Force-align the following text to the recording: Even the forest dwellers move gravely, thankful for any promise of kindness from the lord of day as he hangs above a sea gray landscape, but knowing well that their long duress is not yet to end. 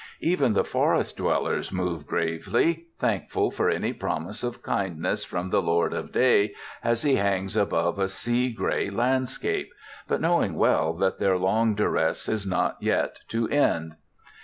Even 0.21 0.53
the 0.53 0.63
forest 0.63 1.17
dwellers 1.17 1.71
move 1.71 2.07
gravely, 2.07 2.87
thankful 2.97 3.51
for 3.51 3.69
any 3.69 3.93
promise 3.93 4.41
of 4.41 4.63
kindness 4.63 5.23
from 5.23 5.51
the 5.51 5.61
lord 5.61 5.93
of 5.93 6.11
day 6.11 6.55
as 6.83 7.03
he 7.03 7.17
hangs 7.17 7.55
above 7.55 7.99
a 7.99 8.09
sea 8.09 8.49
gray 8.51 8.89
landscape, 8.89 9.71
but 10.07 10.19
knowing 10.19 10.55
well 10.55 10.93
that 10.93 11.19
their 11.19 11.37
long 11.37 11.75
duress 11.75 12.27
is 12.27 12.47
not 12.47 12.77
yet 12.81 13.19
to 13.27 13.47
end. 13.49 13.93